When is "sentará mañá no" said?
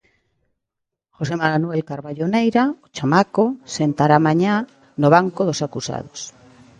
3.75-5.07